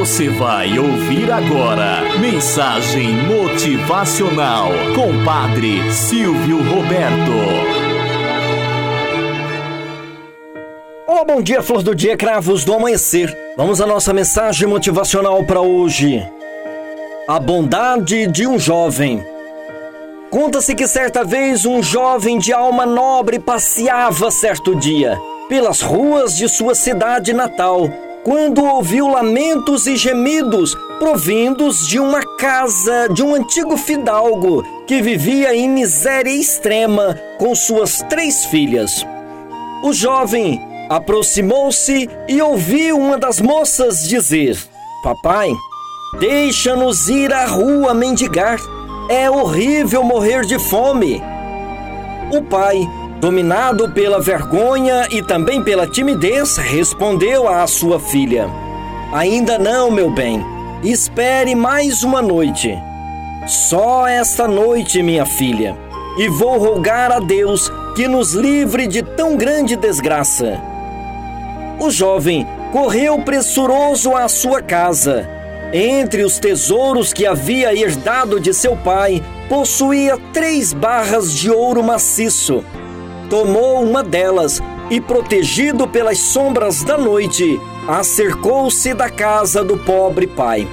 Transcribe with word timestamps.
Você 0.00 0.30
vai 0.30 0.78
ouvir 0.78 1.30
agora 1.30 2.18
Mensagem 2.18 3.12
Motivacional 3.26 4.70
com 4.94 5.22
Padre 5.26 5.92
Silvio 5.92 6.56
Roberto. 6.56 7.30
Olá, 11.06 11.22
bom 11.22 11.42
dia, 11.42 11.60
flor 11.60 11.82
do 11.82 11.94
dia, 11.94 12.16
cravos 12.16 12.64
do 12.64 12.72
amanhecer. 12.72 13.30
Vamos 13.58 13.78
à 13.82 13.86
nossa 13.86 14.14
mensagem 14.14 14.66
motivacional 14.66 15.44
para 15.44 15.60
hoje. 15.60 16.26
A 17.28 17.38
bondade 17.38 18.26
de 18.26 18.46
um 18.46 18.58
jovem. 18.58 19.22
Conta-se 20.30 20.74
que 20.74 20.86
certa 20.88 21.22
vez 21.24 21.66
um 21.66 21.82
jovem 21.82 22.38
de 22.38 22.54
alma 22.54 22.86
nobre 22.86 23.38
passeava 23.38 24.30
certo 24.30 24.74
dia 24.74 25.18
pelas 25.46 25.82
ruas 25.82 26.34
de 26.34 26.48
sua 26.48 26.74
cidade 26.74 27.34
natal 27.34 27.90
quando 28.24 28.64
ouviu 28.64 29.08
lamentos 29.08 29.86
e 29.86 29.96
gemidos 29.96 30.76
provindos 30.98 31.88
de 31.88 31.98
uma 31.98 32.20
casa 32.36 33.08
de 33.08 33.22
um 33.22 33.34
antigo 33.34 33.76
fidalgo 33.76 34.62
que 34.86 35.00
vivia 35.00 35.54
em 35.54 35.68
miséria 35.68 36.30
extrema 36.30 37.18
com 37.38 37.54
suas 37.54 38.02
três 38.08 38.44
filhas. 38.46 39.06
O 39.82 39.92
jovem 39.92 40.60
aproximou-se 40.90 42.08
e 42.28 42.42
ouviu 42.42 42.98
uma 42.98 43.16
das 43.16 43.40
moças 43.40 44.06
dizer: 44.06 44.58
Papai, 45.02 45.50
deixa-nos 46.18 47.08
ir 47.08 47.32
à 47.32 47.46
rua 47.46 47.94
mendigar. 47.94 48.58
É 49.08 49.30
horrível 49.30 50.04
morrer 50.04 50.42
de 50.42 50.58
fome. 50.58 51.22
O 52.32 52.42
pai 52.42 52.86
dominado 53.20 53.90
pela 53.90 54.18
vergonha 54.18 55.06
e 55.10 55.22
também 55.22 55.62
pela 55.62 55.86
timidez, 55.86 56.56
respondeu 56.56 57.46
à 57.46 57.66
sua 57.66 58.00
filha: 58.00 58.48
Ainda 59.12 59.58
não, 59.58 59.90
meu 59.90 60.10
bem. 60.10 60.44
Espere 60.82 61.54
mais 61.54 62.02
uma 62.02 62.22
noite. 62.22 62.74
Só 63.46 64.06
esta 64.06 64.48
noite, 64.48 65.02
minha 65.02 65.26
filha, 65.26 65.76
e 66.18 66.28
vou 66.28 66.58
rogar 66.58 67.12
a 67.12 67.20
Deus 67.20 67.70
que 67.94 68.08
nos 68.08 68.32
livre 68.32 68.86
de 68.86 69.02
tão 69.02 69.36
grande 69.36 69.76
desgraça. 69.76 70.58
O 71.78 71.90
jovem 71.90 72.46
correu 72.72 73.18
pressuroso 73.18 74.16
à 74.16 74.28
sua 74.28 74.62
casa. 74.62 75.28
Entre 75.72 76.24
os 76.24 76.38
tesouros 76.38 77.12
que 77.12 77.26
havia 77.26 77.74
herdado 77.74 78.40
de 78.40 78.52
seu 78.54 78.76
pai, 78.76 79.22
possuía 79.48 80.18
três 80.32 80.72
barras 80.72 81.32
de 81.32 81.50
ouro 81.50 81.82
maciço 81.82 82.64
tomou 83.30 83.80
uma 83.82 84.02
delas 84.02 84.60
e, 84.90 85.00
protegido 85.00 85.86
pelas 85.86 86.18
sombras 86.18 86.82
da 86.82 86.98
noite, 86.98 87.60
acercou-se 87.88 88.92
da 88.92 89.08
casa 89.08 89.64
do 89.64 89.78
pobre 89.78 90.26
pai. 90.26 90.68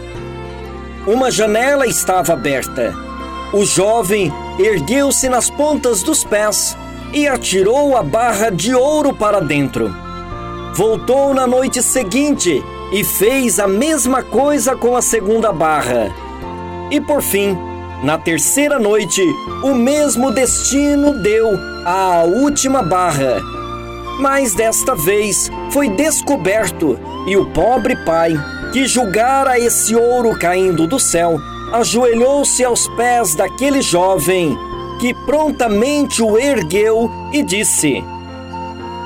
Uma 1.06 1.30
janela 1.30 1.86
estava 1.86 2.34
aberta. 2.34 2.94
O 3.54 3.64
jovem 3.64 4.34
ergueu-se 4.60 5.30
nas 5.30 5.50
pontas 5.50 6.02
dos 6.02 6.24
pés 6.24 6.76
e 7.14 7.28
atirou 7.28 7.96
a 7.96 8.02
barra 8.02 8.50
de 8.50 8.74
ouro 8.74 9.14
para 9.14 9.40
dentro. 9.40 9.96
Voltou 10.74 11.34
na 11.34 11.48
noite 11.48 11.82
seguinte 11.82 12.62
e 12.92 13.04
fez 13.04 13.60
a 13.60 13.68
mesma 13.68 14.24
coisa 14.24 14.76
com 14.76 14.98
a 14.98 15.02
segunda 15.02 15.54
barra. 15.54 16.12
E 16.90 17.00
por 17.00 17.22
fim, 17.22 17.58
na 18.04 18.16
terceira 18.16 18.78
noite, 18.78 19.24
o 19.64 19.74
mesmo 19.74 20.32
destino 20.32 21.14
deu 21.20 21.50
à 21.84 22.24
última 22.24 22.84
barra. 22.84 23.42
Mas 24.20 24.54
desta 24.54 24.96
vez 24.96 25.50
foi 25.72 25.90
descoberto 25.90 27.00
e 27.26 27.36
o 27.36 27.48
pobre 27.48 27.96
pai, 28.06 28.34
que 28.72 28.88
julgara 28.88 29.60
esse 29.60 29.96
ouro 29.96 30.38
caindo 30.38 30.86
do 30.86 31.00
céu, 31.00 31.40
ajoelhou-se 31.74 32.64
aos 32.64 32.88
pés 32.90 33.34
daquele 33.34 33.82
jovem, 33.82 34.56
que 35.00 35.14
prontamente 35.26 36.22
o 36.22 36.38
ergueu 36.38 37.12
e 37.34 37.42
disse: 37.42 38.04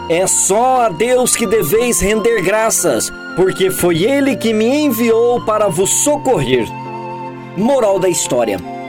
É 0.09 0.27
só 0.27 0.81
a 0.81 0.89
Deus 0.89 1.33
que 1.33 1.47
deveis 1.47 2.01
render 2.01 2.41
graças, 2.41 3.09
porque 3.37 3.71
foi 3.71 4.03
Ele 4.03 4.35
que 4.35 4.53
me 4.53 4.83
enviou 4.83 5.39
para 5.45 5.69
vos 5.69 5.89
socorrer. 6.03 6.67
Moral 7.57 7.97
da 7.97 8.09
história. 8.09 8.80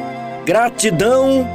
Gratidão, 0.44 1.46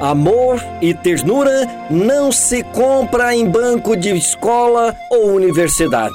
amor 0.00 0.62
e 0.80 0.94
ternura 0.94 1.66
não 1.90 2.30
se 2.30 2.62
compra 2.62 3.34
em 3.34 3.48
banco 3.48 3.96
de 3.96 4.10
escola 4.16 4.94
ou 5.10 5.32
universidade. 5.34 6.14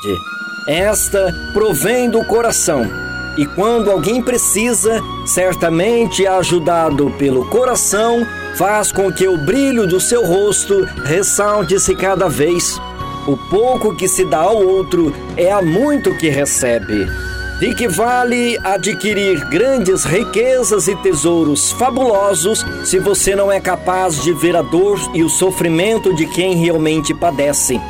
Esta 0.67 1.33
provém 1.53 2.09
do 2.09 2.23
coração. 2.25 2.89
E 3.37 3.45
quando 3.45 3.91
alguém 3.91 4.21
precisa, 4.21 5.01
certamente 5.25 6.25
ajudado 6.25 7.11
pelo 7.19 7.45
coração, 7.49 8.25
faz 8.55 8.91
com 8.91 9.11
que 9.11 9.27
o 9.27 9.37
brilho 9.45 9.85
do 9.85 9.99
seu 9.99 10.25
rosto 10.25 10.85
ressalte-se 11.03 11.93
cada 11.93 12.29
vez. 12.29 12.79
O 13.27 13.35
pouco 13.49 13.95
que 13.95 14.07
se 14.07 14.23
dá 14.23 14.39
ao 14.39 14.65
outro 14.65 15.13
é 15.35 15.51
a 15.51 15.61
muito 15.61 16.15
que 16.17 16.29
recebe. 16.29 17.26
De 17.59 17.73
que 17.73 17.87
vale 17.87 18.55
adquirir 18.63 19.43
grandes 19.45 20.03
riquezas 20.03 20.87
e 20.87 20.95
tesouros 20.97 21.71
fabulosos 21.71 22.63
se 22.83 22.99
você 22.99 23.35
não 23.35 23.51
é 23.51 23.59
capaz 23.59 24.21
de 24.21 24.31
ver 24.31 24.55
a 24.55 24.61
dor 24.61 24.99
e 25.15 25.23
o 25.23 25.29
sofrimento 25.29 26.13
de 26.13 26.27
quem 26.27 26.55
realmente 26.55 27.15
padece? 27.15 27.81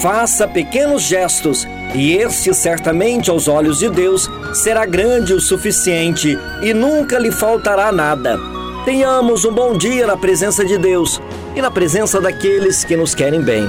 Faça 0.00 0.46
pequenos 0.46 1.02
gestos 1.02 1.66
e 1.96 2.14
este, 2.14 2.54
certamente, 2.54 3.28
aos 3.28 3.48
olhos 3.48 3.80
de 3.80 3.88
Deus, 3.88 4.30
será 4.54 4.86
grande 4.86 5.32
o 5.32 5.40
suficiente 5.40 6.38
e 6.62 6.72
nunca 6.72 7.18
lhe 7.18 7.32
faltará 7.32 7.90
nada. 7.90 8.38
Tenhamos 8.84 9.44
um 9.44 9.52
bom 9.52 9.76
dia 9.76 10.06
na 10.06 10.16
presença 10.16 10.64
de 10.64 10.78
Deus 10.78 11.20
e 11.56 11.60
na 11.60 11.72
presença 11.72 12.20
daqueles 12.20 12.84
que 12.84 12.96
nos 12.96 13.16
querem 13.16 13.40
bem. 13.40 13.68